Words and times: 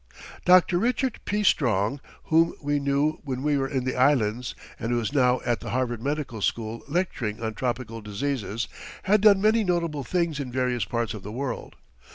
Dr. 0.45 0.79
Richard 0.79 1.19
P. 1.25 1.43
Strong, 1.43 1.99
whom 2.23 2.55
we 2.59 2.79
knew 2.79 3.19
when 3.23 3.43
we 3.43 3.55
were 3.55 3.67
in 3.67 3.83
the 3.83 3.95
Islands 3.95 4.55
and 4.79 4.91
who 4.91 4.99
is 4.99 5.13
now 5.13 5.41
at 5.45 5.59
the 5.59 5.69
Harvard 5.69 6.01
Medical 6.01 6.41
School 6.41 6.81
lecturing 6.87 7.39
on 7.39 7.53
tropical 7.53 8.01
diseases, 8.01 8.67
has 9.03 9.19
done 9.19 9.39
many 9.39 9.63
notable 9.63 10.03
things 10.03 10.39
in 10.39 10.51
various 10.51 10.85
parts 10.85 11.13
of 11.13 11.21
the 11.21 11.31
world. 11.31 11.75